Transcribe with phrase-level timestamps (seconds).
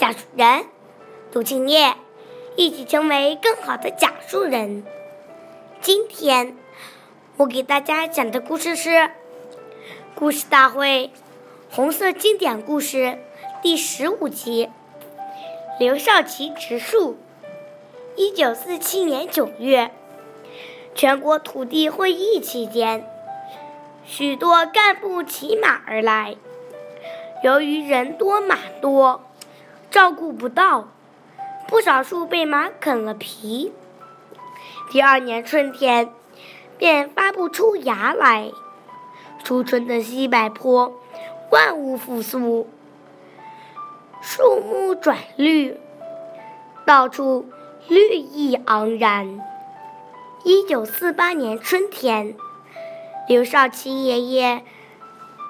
[0.00, 0.64] 讲述人
[1.30, 1.94] 杜庆业，
[2.56, 4.82] 一起成为更好的讲述人。
[5.82, 6.56] 今天
[7.36, 8.88] 我给大家讲的故事是
[10.14, 11.10] 《故事大会》
[11.76, 13.18] 红色经典故事
[13.60, 14.70] 第十五集：
[15.78, 17.18] 刘少奇植树。
[18.16, 19.90] 一九四七年九月，
[20.94, 23.06] 全国土地会议期间，
[24.06, 26.36] 许多干部骑马而来。
[27.44, 29.26] 由于人多马多，
[29.90, 30.88] 照顾不到，
[31.66, 33.72] 不少树被马啃了皮。
[34.90, 36.10] 第二年春天，
[36.78, 38.52] 便发不出芽来。
[39.42, 40.92] 初春的西柏坡，
[41.50, 42.68] 万物复苏，
[44.20, 45.78] 树木转绿，
[46.84, 47.48] 到处
[47.88, 49.40] 绿意盎然。
[50.44, 52.36] 一九四八年春天，
[53.28, 54.62] 刘少奇爷爷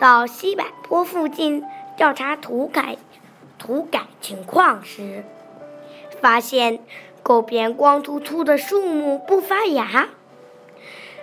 [0.01, 1.65] 到西柏坡附近。
[1.97, 2.97] 调查土改
[3.61, 5.23] 土改情况时，
[6.23, 6.81] 发现
[7.23, 10.09] 沟边光秃秃的树木不发芽，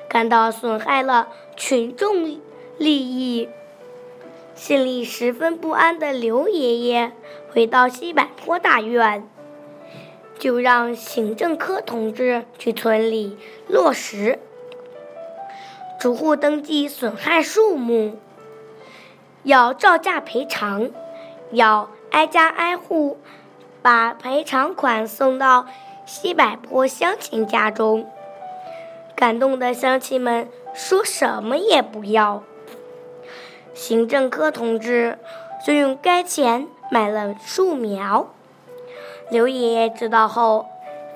[0.07, 2.39] 感到损害了群众
[2.77, 3.49] 利益，
[4.53, 7.11] 心里十分不安的刘爷爷
[7.51, 9.27] 回到西柏坡大院，
[10.37, 13.35] 就让行政科同志去村里
[13.67, 14.37] 落实，
[15.99, 18.19] 逐户登记损害树木。
[19.43, 20.91] 要照价赔偿，
[21.51, 23.17] 要挨家挨户
[23.81, 25.67] 把赔偿款送到
[26.05, 28.09] 西柏坡乡亲家中。
[29.15, 32.43] 感动的乡亲们说什么也不要。
[33.73, 35.19] 行政科同志
[35.65, 38.29] 就用该钱买了树苗。
[39.29, 40.67] 刘爷爷知道后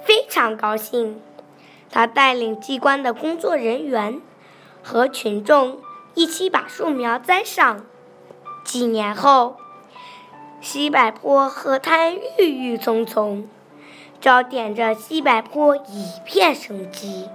[0.03, 1.21] 非常高兴，
[1.89, 4.21] 他带领机关的工作人员
[4.83, 5.79] 和群众
[6.13, 7.85] 一起把树苗栽上。
[8.63, 9.57] 几年后，
[10.61, 13.49] 西柏坡河滩郁郁葱葱，
[14.19, 17.27] 照点着西柏坡一片生机。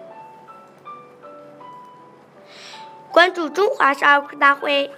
[3.10, 4.92] 关注中华少儿故事大会，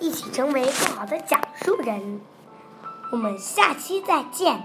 [0.00, 2.20] 一起成为更好的讲述人。
[3.12, 4.64] 我们下期再见。